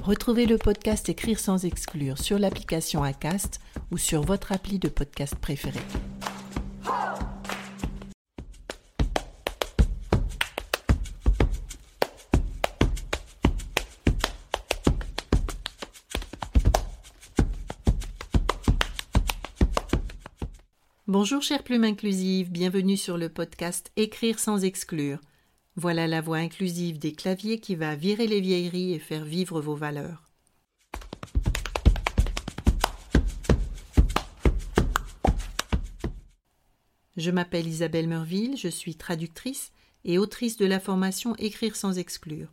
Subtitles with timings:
[0.00, 3.60] Retrouvez le podcast Écrire sans exclure sur l'application Acast
[3.92, 5.78] ou sur votre appli de podcast préféré.
[21.06, 25.20] Bonjour chère plume inclusive, bienvenue sur le podcast Écrire sans exclure.
[25.74, 29.74] Voilà la voix inclusive des claviers qui va virer les vieilleries et faire vivre vos
[29.74, 30.28] valeurs.
[37.16, 39.72] Je m'appelle Isabelle Merville, je suis traductrice
[40.04, 42.48] et autrice de la formation Écrire sans exclure.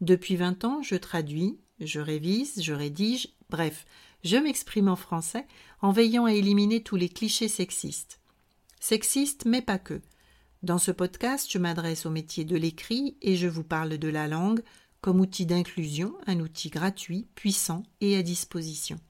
[0.00, 3.86] Depuis vingt ans, je traduis, je révise, je rédige, bref,
[4.24, 5.46] je m'exprime en français
[5.80, 8.20] en veillant à éliminer tous les clichés sexistes.
[8.80, 10.00] Sexistes, mais pas que.
[10.62, 14.28] Dans ce podcast, je m'adresse au métier de l'écrit et je vous parle de la
[14.28, 14.62] langue
[15.00, 19.00] comme outil d'inclusion, un outil gratuit, puissant et à disposition.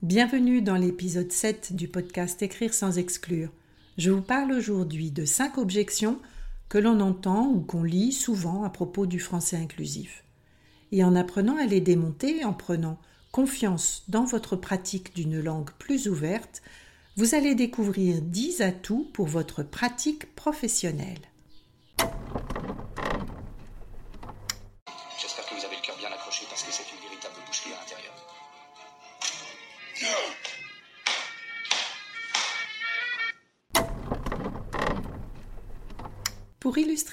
[0.00, 3.50] Bienvenue dans l'épisode 7 du podcast Écrire sans exclure.
[3.98, 6.18] Je vous parle aujourd'hui de cinq objections
[6.70, 10.24] que l'on entend ou qu'on lit souvent à propos du français inclusif
[10.92, 12.98] et en apprenant à les démonter, en prenant
[13.32, 16.62] confiance dans votre pratique d'une langue plus ouverte,
[17.16, 21.31] vous allez découvrir 10 atouts pour votre pratique professionnelle.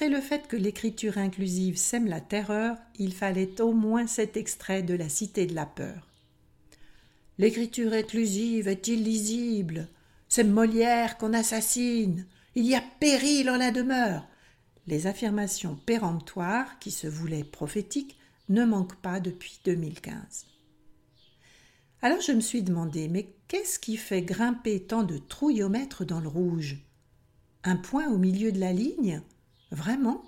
[0.07, 4.93] Le fait que l'écriture inclusive sème la terreur, il fallait au moins cet extrait de
[4.93, 6.07] La Cité de la Peur.
[7.37, 9.89] L'écriture inclusive est illisible.
[10.29, 12.25] C'est Molière qu'on assassine.
[12.55, 14.27] Il y a péril en la demeure.
[14.87, 18.17] Les affirmations péremptoires, qui se voulaient prophétiques,
[18.49, 20.45] ne manquent pas depuis 2015.
[22.01, 26.27] Alors je me suis demandé, mais qu'est-ce qui fait grimper tant de trouillomètres dans le
[26.27, 26.77] rouge?
[27.63, 29.21] Un point au milieu de la ligne?
[29.71, 30.23] Vraiment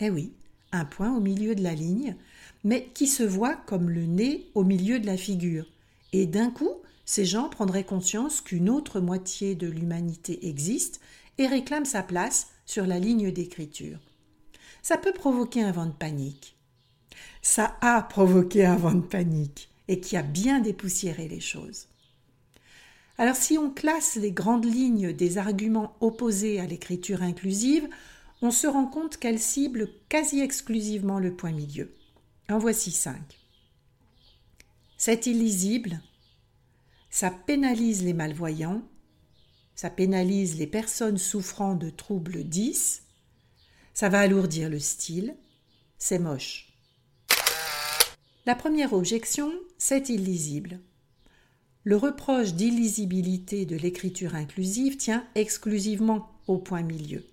[0.00, 0.32] Eh oui,
[0.72, 2.16] un point au milieu de la ligne,
[2.64, 5.66] mais qui se voit comme le nez au milieu de la figure.
[6.12, 11.00] Et d'un coup, ces gens prendraient conscience qu'une autre moitié de l'humanité existe
[11.38, 13.98] et réclame sa place sur la ligne d'écriture.
[14.82, 16.56] Ça peut provoquer un vent de panique.
[17.42, 21.88] Ça a provoqué un vent de panique et qui a bien dépoussiéré les choses.
[23.16, 27.88] Alors si on classe les grandes lignes des arguments opposés à l'écriture inclusive,
[28.40, 31.92] on se rend compte qu'elle cible quasi exclusivement le point milieu.
[32.48, 33.38] En voici cinq.
[34.96, 36.00] C'est illisible,
[37.10, 38.82] ça pénalise les malvoyants,
[39.74, 43.02] ça pénalise les personnes souffrant de troubles 10,
[43.94, 45.36] ça va alourdir le style,
[45.98, 46.72] c'est moche.
[48.46, 50.80] La première objection, c'est illisible.
[51.84, 57.24] Le reproche d'illisibilité de l'écriture inclusive tient exclusivement au point milieu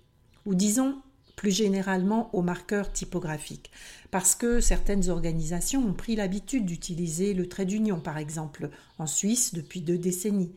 [0.46, 1.02] ou disons
[1.36, 3.70] plus généralement aux marqueurs typographiques,
[4.10, 9.52] parce que certaines organisations ont pris l'habitude d'utiliser le trait d'union, par exemple, en Suisse
[9.52, 10.54] depuis deux décennies.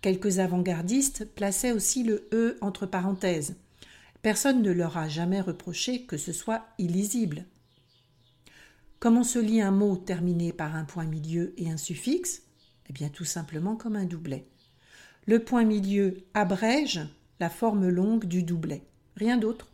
[0.00, 3.56] Quelques avant-gardistes plaçaient aussi le E entre parenthèses.
[4.20, 7.46] Personne ne leur a jamais reproché que ce soit illisible.
[8.98, 12.42] Comment se lit un mot terminé par un point milieu et un suffixe?
[12.90, 14.48] Eh bien tout simplement comme un doublet.
[15.26, 17.00] Le point milieu abrège
[17.38, 18.87] la forme longue du doublet
[19.18, 19.68] rien d'autre.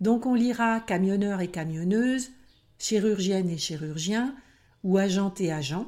[0.00, 2.30] Donc on lira camionneur et camionneuse,
[2.78, 4.34] chirurgienne et chirurgien,
[4.82, 5.86] ou agent et agent,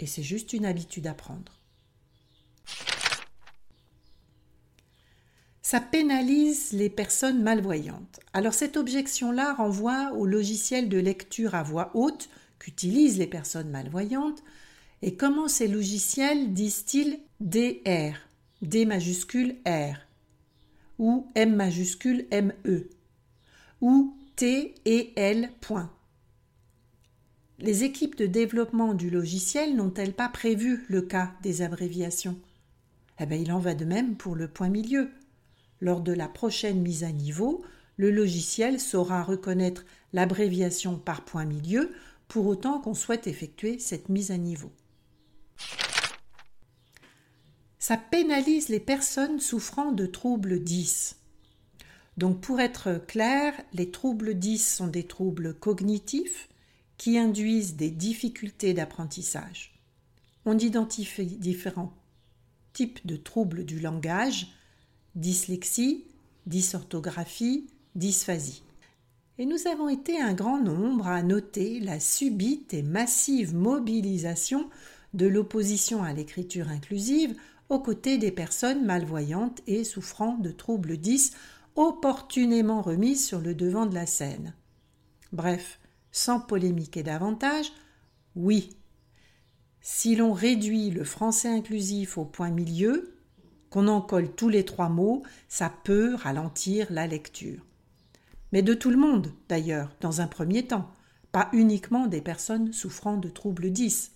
[0.00, 1.52] et c'est juste une habitude à prendre.
[5.62, 8.20] Ça pénalise les personnes malvoyantes.
[8.32, 12.28] Alors cette objection-là renvoie au logiciel de lecture à voix haute
[12.58, 14.42] qu'utilisent les personnes malvoyantes.
[15.00, 18.14] Et comment ces logiciels disent-ils DR,
[18.60, 20.11] D majuscule R?
[21.02, 22.88] Ou M majuscule ME
[23.80, 25.90] ou T et L point.
[27.58, 32.38] Les équipes de développement du logiciel n'ont-elles pas prévu le cas des abréviations?
[33.18, 35.10] Eh bien, il en va de même pour le point milieu.
[35.80, 37.64] Lors de la prochaine mise à niveau,
[37.96, 41.90] le logiciel saura reconnaître l'abréviation par point milieu
[42.28, 44.70] pour autant qu'on souhaite effectuer cette mise à niveau.
[47.82, 51.16] Ça pénalise les personnes souffrant de troubles 10.
[52.16, 56.48] Donc pour être clair, les troubles 10 sont des troubles cognitifs
[56.96, 59.74] qui induisent des difficultés d'apprentissage.
[60.44, 61.92] On identifie différents
[62.72, 64.52] types de troubles du langage,
[65.16, 66.04] dyslexie,
[66.46, 68.62] dysorthographie, dysphasie.
[69.38, 74.70] Et nous avons été un grand nombre à noter la subite et massive mobilisation
[75.14, 77.34] de l'opposition à l'écriture inclusive
[77.72, 81.32] aux des personnes malvoyantes et souffrant de troubles 10
[81.74, 84.54] opportunément remises sur le devant de la scène.
[85.32, 85.80] Bref,
[86.10, 87.72] sans polémiquer davantage,
[88.36, 88.76] oui.
[89.80, 93.16] Si l'on réduit le français inclusif au point milieu,
[93.70, 97.64] qu'on en colle tous les trois mots, ça peut ralentir la lecture.
[98.52, 100.90] Mais de tout le monde, d'ailleurs, dans un premier temps,
[101.32, 104.12] pas uniquement des personnes souffrant de troubles 10.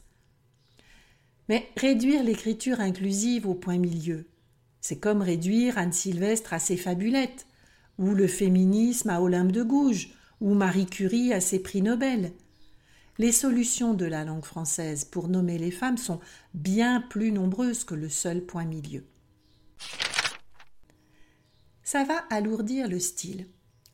[1.49, 4.27] Mais réduire l'écriture inclusive au point milieu,
[4.81, 7.47] c'est comme réduire Anne Sylvestre à ses fabulettes,
[7.99, 10.11] ou le féminisme à Olympe de Gouges,
[10.41, 12.33] ou Marie Curie à ses prix Nobel.
[13.19, 16.21] Les solutions de la langue française pour nommer les femmes sont
[16.53, 19.05] bien plus nombreuses que le seul point milieu.
[21.83, 23.47] Ça va alourdir le style.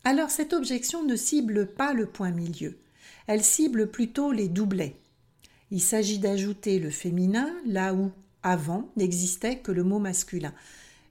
[0.04, 2.78] Alors cette objection ne cible pas le point milieu,
[3.26, 4.96] elle cible plutôt les doublets.
[5.73, 10.53] Il s'agit d'ajouter le féminin là où, avant, n'existait que le mot masculin.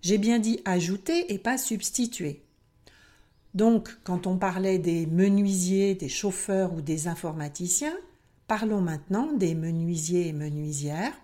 [0.04, 2.44] J'ai bien dit ajouter et pas substituer.
[3.56, 7.98] Donc, quand on parlait des menuisiers, des chauffeurs ou des informaticiens,
[8.46, 11.20] parlons maintenant des menuisiers et menuisières,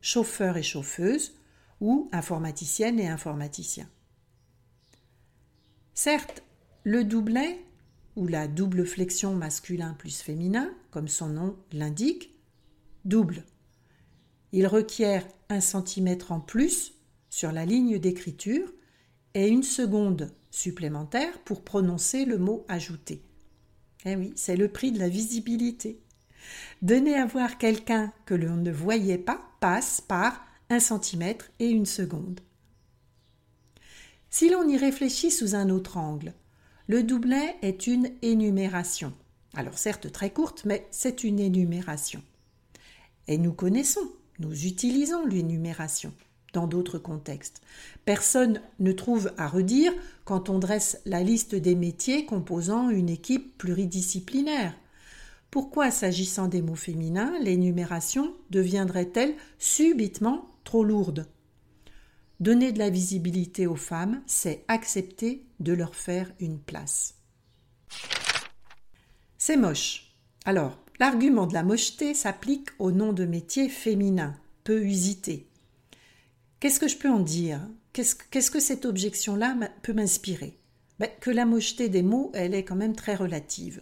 [0.00, 1.34] chauffeurs et chauffeuses,
[1.82, 3.88] ou informaticiennes et informaticiens.
[5.92, 6.42] Certes,
[6.84, 7.62] le doublet,
[8.16, 12.32] ou la double flexion masculin plus féminin, comme son nom l'indique,
[13.04, 13.44] double.
[14.52, 16.94] Il requiert un centimètre en plus
[17.30, 18.72] sur la ligne d'écriture
[19.34, 23.22] et une seconde supplémentaire pour prononcer le mot ajouté.
[24.04, 26.00] Eh oui, c'est le prix de la visibilité.
[26.82, 31.86] Donner à voir quelqu'un que l'on ne voyait pas passe par un centimètre et une
[31.86, 32.40] seconde.
[34.30, 36.34] Si l'on y réfléchit sous un autre angle,
[36.86, 39.12] le doublet est une énumération.
[39.54, 42.22] Alors certes très courte, mais c'est une énumération.
[43.28, 46.12] Et nous connaissons, nous utilisons l'énumération
[46.54, 47.60] dans d'autres contextes.
[48.04, 49.92] Personne ne trouve à redire
[50.24, 54.74] quand on dresse la liste des métiers composant une équipe pluridisciplinaire.
[55.50, 61.26] Pourquoi, s'agissant des mots féminins, l'énumération deviendrait-elle subitement trop lourde?
[62.40, 67.14] Donner de la visibilité aux femmes, c'est accepter de leur faire une place.
[69.38, 70.14] C'est moche.
[70.44, 74.34] Alors, l'argument de la mocheté s'applique au nom de métier féminin,
[74.64, 75.48] peu usité,
[76.60, 77.60] Qu'est-ce que je peux en dire?
[77.92, 80.58] Qu'est-ce que cette objection-là peut m'inspirer?
[80.98, 83.80] Ben, Que la mocheté des mots, elle est quand même très relative.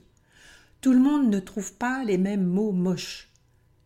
[0.82, 3.30] Tout le monde ne trouve pas les mêmes mots moches.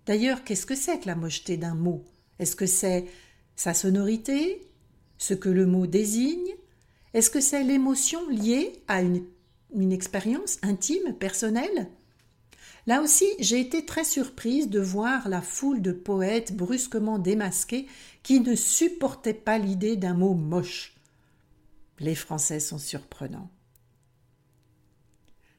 [0.06, 2.04] D'ailleurs, qu'est-ce que c'est que la mocheté d'un mot?
[2.40, 3.06] Est-ce que c'est
[3.54, 4.60] sa sonorité
[5.18, 6.56] Ce que le mot désigne?
[7.14, 11.88] Est-ce que c'est l'émotion liée à une expérience intime, personnelle?
[12.86, 17.86] Là aussi, j'ai été très surprise de voir la foule de poètes brusquement démasqués
[18.22, 20.94] qui ne supportaient pas l'idée d'un mot moche.
[21.98, 23.50] Les Français sont surprenants.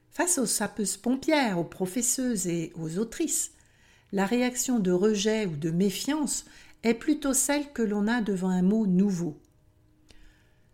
[0.10, 3.51] Face aux sapeuses pompières, aux professeuses et aux autrices,
[4.12, 6.46] la réaction de rejet ou de méfiance
[6.84, 9.39] est plutôt celle que l'on a devant un mot nouveau.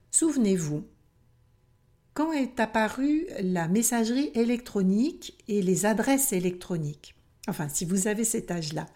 [0.10, 0.84] Souvenez-vous,
[2.18, 7.14] quand est apparue la messagerie électronique et les adresses électroniques.
[7.48, 8.88] Enfin, si vous avez cet âge-là.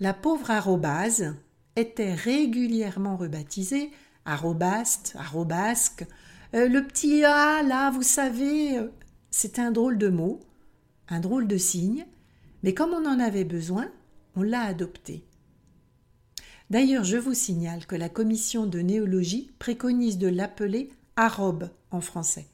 [0.00, 1.34] La pauvre arrobase
[1.76, 3.90] était régulièrement rebaptisée
[4.26, 6.04] arrobaste, arrobasque.
[6.52, 8.88] Euh, le petit A, là, vous savez, euh,
[9.30, 10.40] c'est un drôle de mot,
[11.08, 12.04] un drôle de signe,
[12.62, 13.90] mais comme on en avait besoin,
[14.34, 15.24] on l'a adopté.
[16.68, 22.46] D'ailleurs, je vous signale que la commission de néologie préconise de l'appeler arrobe en français.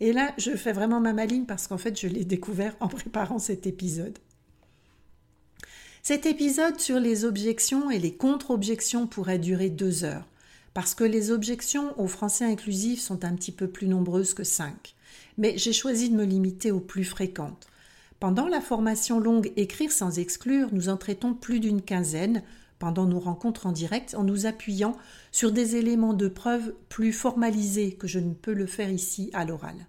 [0.00, 3.38] Et là, je fais vraiment ma maline parce qu'en fait, je l'ai découvert en préparant
[3.38, 4.18] cet épisode.
[6.02, 10.26] Cet épisode sur les objections et les contre-objections pourrait durer deux heures,
[10.72, 14.94] parce que les objections au français inclusif sont un petit peu plus nombreuses que cinq.
[15.36, 17.66] Mais j'ai choisi de me limiter aux plus fréquentes.
[18.20, 22.42] Pendant la formation longue Écrire sans exclure, nous en traitons plus d'une quinzaine,
[22.78, 24.96] pendant nos rencontres en direct en nous appuyant
[25.32, 29.44] sur des éléments de preuve plus formalisés que je ne peux le faire ici à
[29.44, 29.86] l'oral.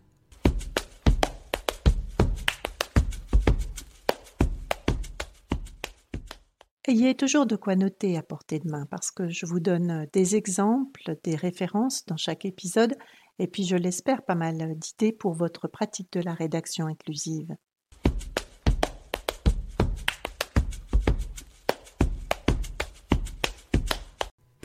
[6.90, 10.36] Ayez toujours de quoi noter à portée de main parce que je vous donne des
[10.36, 12.96] exemples, des références dans chaque épisode
[13.38, 17.56] et puis je l'espère pas mal d'idées pour votre pratique de la rédaction inclusive.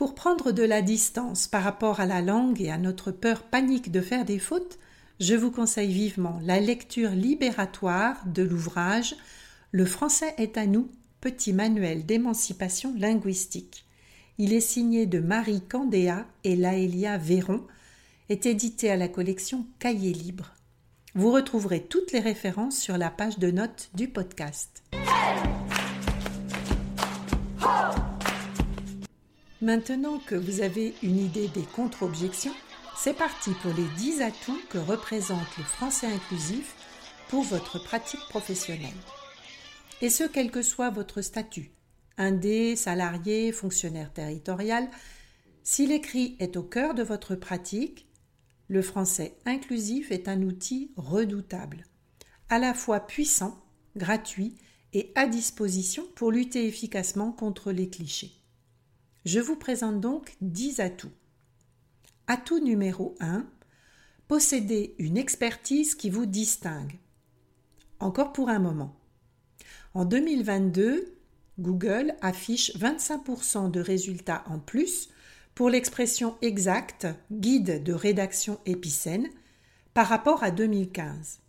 [0.05, 3.91] Pour prendre de la distance par rapport à la langue et à notre peur panique
[3.91, 4.79] de faire des fautes,
[5.19, 9.17] je vous conseille vivement la lecture libératoire de l'ouvrage
[9.71, 10.91] Le français est à nous,
[11.23, 13.87] petit manuel d'émancipation linguistique.
[14.37, 17.63] Il est signé de Marie Candéa et Laëlia Véron,
[18.29, 20.53] est édité à la collection Cahiers Libre.
[21.15, 24.83] Vous retrouverez toutes les références sur la page de notes du podcast.
[29.65, 32.53] Maintenant que vous avez une idée des contre-objections,
[32.99, 36.75] c'est parti pour les 10 atouts que représente le français inclusif
[37.31, 38.93] pour votre pratique professionnelle.
[40.03, 41.73] Et ce, quel que soit votre statut,
[42.19, 44.87] indé, salarié, fonctionnaire territorial,
[45.63, 48.07] si l'écrit est au cœur de votre pratique,
[48.69, 51.87] le français inclusif est un outil redoutable,
[52.51, 53.65] à la fois puissant,
[53.97, 54.57] gratuit
[54.93, 58.44] et à disposition pour lutter efficacement contre les clichés.
[59.25, 61.13] Je vous présente donc 10 atouts.
[62.27, 63.47] Atout numéro 1.
[64.29, 66.99] Posséder une expertise qui vous distingue.
[68.01, 68.95] Encore pour un moment.
[69.95, 71.17] En 2022,
[71.59, 75.09] Google affiche 25% de résultats en plus
[75.55, 79.29] pour l'expression exacte guide de rédaction épicène
[79.95, 81.41] par rapport à 2015.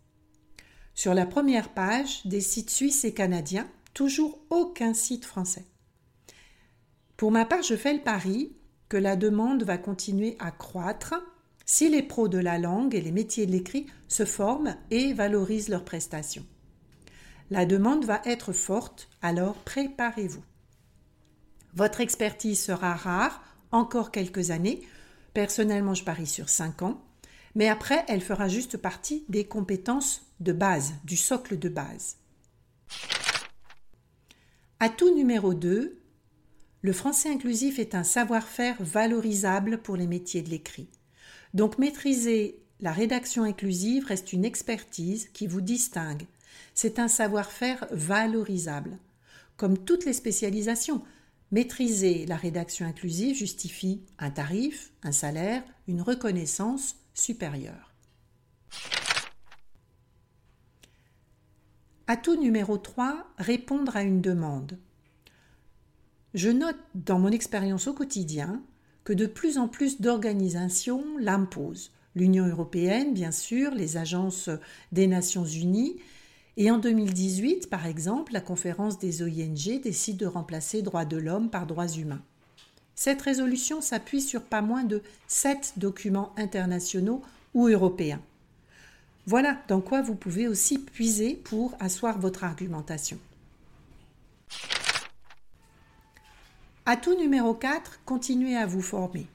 [0.94, 5.66] Sur la première page des sites suisses et canadiens, toujours aucun site français.
[7.18, 8.56] Pour ma part, je fais le pari
[8.90, 11.16] que la demande va continuer à croître
[11.66, 15.70] si les pros de la langue et les métiers de l'écrit se forment et valorisent
[15.70, 16.46] leurs prestations.
[17.50, 20.44] La demande va être forte, alors préparez-vous.
[21.74, 24.82] Votre expertise sera rare encore quelques années.
[25.34, 27.02] Personnellement, je parie sur 5 ans.
[27.56, 32.18] Mais après, elle fera juste partie des compétences de base, du socle de base.
[34.80, 35.98] Atout numéro 2,
[36.86, 40.88] le français inclusif est un savoir-faire valorisable pour les métiers de l'écrit.
[41.56, 46.28] Donc maîtriser la rédaction inclusive reste une expertise qui vous distingue.
[46.76, 49.00] C'est un savoir-faire valorisable.
[49.58, 51.02] Comme toutes les spécialisations,
[51.50, 57.96] maîtriser la rédaction inclusive justifie un tarif, un salaire, une reconnaissance supérieure.
[62.06, 64.78] Atout numéro 3, répondre à une demande.
[66.36, 68.62] Je note dans mon expérience au quotidien
[69.06, 71.92] que de plus en plus d'organisations l'imposent.
[72.14, 74.50] L'Union européenne, bien sûr, les agences
[74.92, 75.96] des Nations unies,
[76.58, 81.50] et en 2018, par exemple, la conférence des OING décide de remplacer droits de l'homme
[81.50, 82.22] par droits humains.
[82.96, 87.22] Cette résolution s'appuie sur pas moins de sept documents internationaux
[87.54, 88.22] ou européens.
[89.26, 93.20] Voilà dans quoi vous pouvez aussi puiser pour asseoir votre argumentation.
[96.88, 99.26] Atout numéro 4, continuez à vous former.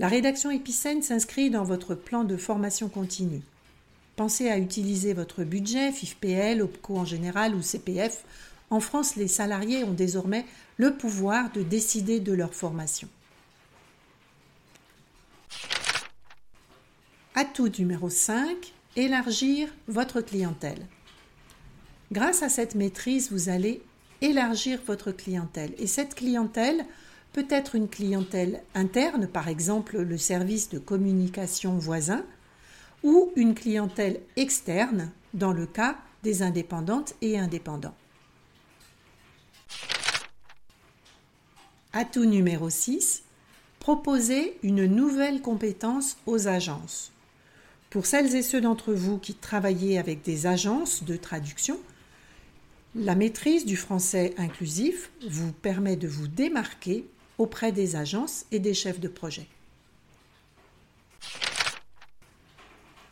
[0.00, 3.42] La rédaction épicène s'inscrit dans votre plan de formation continue.
[4.16, 8.24] Pensez à utiliser votre budget, FIFPL, OPCO en général ou CPF.
[8.70, 10.44] En France, les salariés ont désormais
[10.78, 13.08] le pouvoir de décider de leur formation.
[17.36, 20.84] Atout numéro 5, élargir votre clientèle.
[22.10, 23.80] Grâce à cette maîtrise, vous allez
[24.20, 25.72] élargir votre clientèle.
[25.78, 26.84] Et cette clientèle
[27.32, 32.24] peut être une clientèle interne, par exemple le service de communication voisin,
[33.04, 37.94] ou une clientèle externe dans le cas des indépendantes et indépendants.
[41.92, 43.22] Atout numéro 6.
[43.80, 47.12] Proposer une nouvelle compétence aux agences.
[47.90, 51.78] Pour celles et ceux d'entre vous qui travaillez avec des agences de traduction,
[52.94, 58.74] la maîtrise du français inclusif vous permet de vous démarquer auprès des agences et des
[58.74, 59.46] chefs de projet.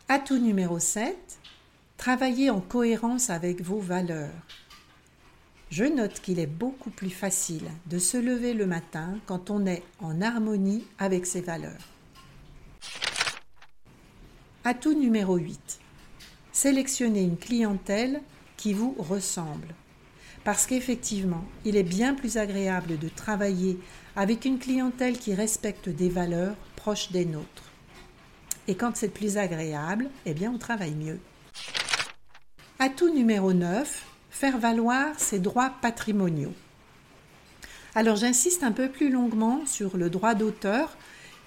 [0.09, 1.17] Atout numéro 7.
[1.97, 4.31] Travaillez en cohérence avec vos valeurs.
[5.71, 9.83] Je note qu'il est beaucoup plus facile de se lever le matin quand on est
[10.01, 11.73] en harmonie avec ses valeurs.
[14.65, 15.81] Atout numéro 8.
[16.53, 18.23] Sélectionnez une clientèle
[18.57, 19.75] qui vous ressemble.
[20.45, 23.79] Parce qu'effectivement, il est bien plus agréable de travailler
[24.15, 27.73] avec une clientèle qui respecte des valeurs proches des nôtres.
[28.69, 31.19] Et quand c'est plus agréable, eh bien on travaille mieux.
[32.79, 36.55] Atout numéro 9, faire valoir ses droits patrimoniaux.
[37.95, 40.97] Alors j'insiste un peu plus longuement sur le droit d'auteur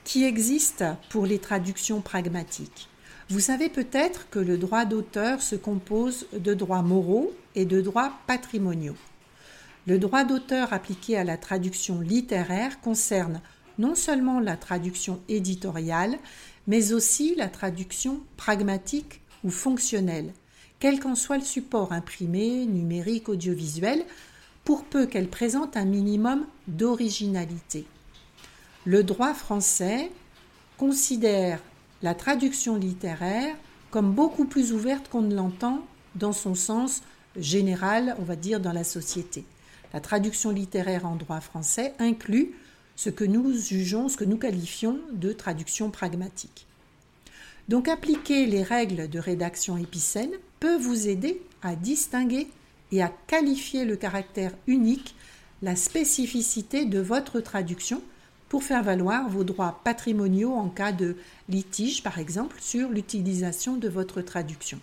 [0.03, 2.89] qui existe pour les traductions pragmatiques.
[3.29, 8.13] Vous savez peut-être que le droit d'auteur se compose de droits moraux et de droits
[8.25, 8.95] patrimoniaux.
[9.85, 13.39] Le droit d'auteur appliqué à la traduction littéraire concerne
[13.77, 16.17] non seulement la traduction éditoriale,
[16.65, 20.33] mais aussi la traduction pragmatique ou fonctionnelle,
[20.79, 24.05] quel qu'en soit le support imprimé, numérique, audiovisuel,
[24.63, 27.85] pour peu qu'elle présente un minimum d'originalité.
[28.85, 30.09] Le droit français
[30.77, 31.61] considère
[32.01, 33.55] la traduction littéraire
[33.91, 37.01] comme beaucoup plus ouverte qu'on ne l'entend dans son sens
[37.35, 39.45] général, on va dire, dans la société.
[39.93, 42.53] La traduction littéraire en droit français inclut
[42.95, 46.67] ce que nous jugeons, ce que nous qualifions de traduction pragmatique.
[47.67, 52.47] Donc appliquer les règles de rédaction épicène peut vous aider à distinguer
[52.91, 55.15] et à qualifier le caractère unique,
[55.61, 58.01] la spécificité de votre traduction
[58.49, 61.15] pour faire valoir vos droits patrimoniaux en cas de
[61.47, 64.79] litige, par exemple, sur l'utilisation de votre traduction.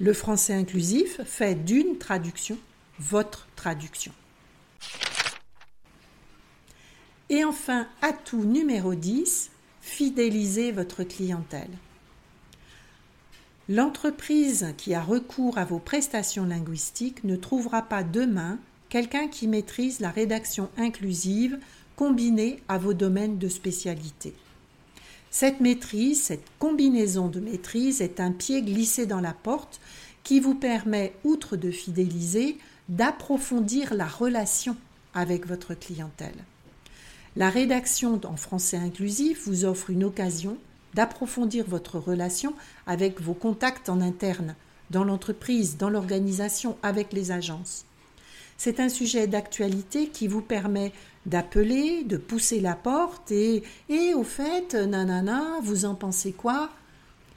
[0.00, 2.58] Le français inclusif fait d'une traduction
[2.98, 4.12] votre traduction.
[7.28, 9.50] Et enfin, atout numéro 10,
[9.82, 11.70] fidéliser votre clientèle.
[13.68, 18.58] L'entreprise qui a recours à vos prestations linguistiques ne trouvera pas demain
[18.90, 21.58] quelqu'un qui maîtrise la rédaction inclusive
[21.96, 24.34] combinée à vos domaines de spécialité.
[25.30, 29.80] Cette maîtrise, cette combinaison de maîtrise est un pied glissé dans la porte
[30.24, 34.76] qui vous permet, outre de fidéliser, d'approfondir la relation
[35.14, 36.44] avec votre clientèle.
[37.36, 40.58] La rédaction en français inclusif vous offre une occasion
[40.94, 42.54] d'approfondir votre relation
[42.88, 44.56] avec vos contacts en interne,
[44.90, 47.84] dans l'entreprise, dans l'organisation, avec les agences.
[48.62, 50.92] C'est un sujet d'actualité qui vous permet
[51.24, 53.62] d'appeler, de pousser la porte et,
[54.14, 56.68] au fait, nanana, vous en pensez quoi?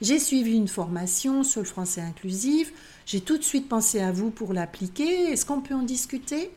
[0.02, 2.74] J'ai suivi une formation sur le français inclusif,
[3.06, 6.50] j'ai tout de suite pensé à vous pour l'appliquer, est-ce qu'on peut en discuter?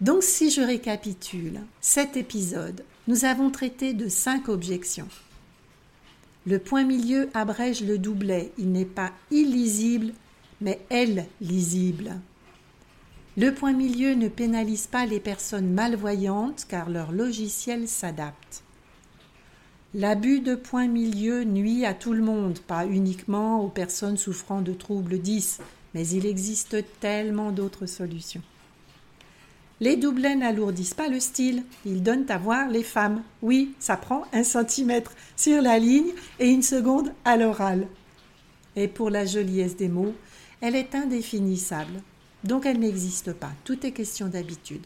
[0.00, 5.08] Donc si je récapitule cet épisode, nous avons traité de cinq objections.
[6.48, 10.14] Le point milieu abrège le doublet, il n'est pas illisible,
[10.60, 12.20] mais elle lisible.
[13.36, 18.64] Le point milieu ne pénalise pas les personnes malvoyantes car leur logiciel s'adapte.
[19.94, 24.72] L'abus de point milieu nuit à tout le monde, pas uniquement aux personnes souffrant de
[24.72, 25.58] troubles 10,
[25.94, 28.42] mais il existe tellement d'autres solutions.
[29.80, 33.22] Les doublets n'alourdissent pas le style, ils donnent à voir les femmes.
[33.40, 37.86] Oui, ça prend un centimètre sur la ligne et une seconde à l'oral.
[38.76, 40.14] Et pour la joliesse des mots,
[40.60, 42.02] elle est indéfinissable,
[42.44, 43.52] donc elle n'existe pas.
[43.64, 44.84] Tout est question d'habitude.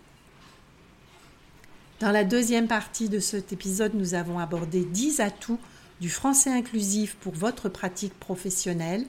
[2.00, 5.58] Dans la deuxième partie de cet épisode, nous avons abordé 10 atouts
[6.00, 9.06] du français inclusif pour votre pratique professionnelle.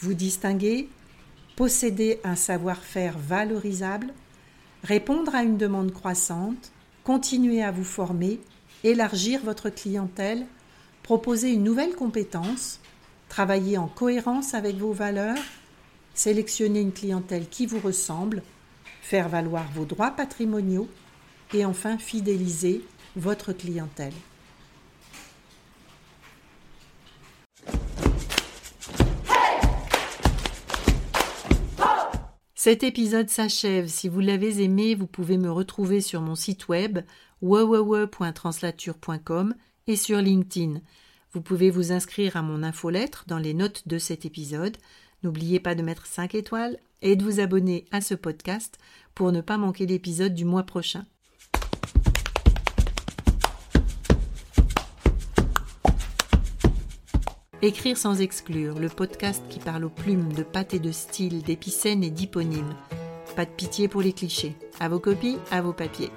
[0.00, 0.88] Vous distinguez,
[1.54, 4.12] posséder un savoir-faire valorisable,
[4.82, 6.72] répondre à une demande croissante,
[7.04, 8.40] continuer à vous former,
[8.84, 10.46] élargir votre clientèle,
[11.02, 12.80] proposer une nouvelle compétence,
[13.28, 15.38] travailler en cohérence avec vos valeurs,
[16.14, 18.42] sélectionner une clientèle qui vous ressemble,
[19.00, 20.88] faire valoir vos droits patrimoniaux
[21.54, 22.82] et enfin fidéliser
[23.16, 24.14] votre clientèle.
[32.64, 33.88] Cet épisode s'achève.
[33.88, 37.00] Si vous l'avez aimé, vous pouvez me retrouver sur mon site web
[37.40, 39.56] www.translature.com
[39.88, 40.80] et sur LinkedIn.
[41.32, 44.76] Vous pouvez vous inscrire à mon infolettre dans les notes de cet épisode.
[45.22, 48.78] N'oubliez pas de mettre 5 étoiles et de vous abonner à ce podcast
[49.14, 51.04] pour ne pas manquer l'épisode du mois prochain.
[57.64, 62.02] Écrire sans exclure, le podcast qui parle aux plumes de pâte et de style, d'épicènes
[62.02, 62.74] et d'hyponymes.
[63.36, 64.56] Pas de pitié pour les clichés.
[64.80, 66.10] À vos copies, à vos papiers.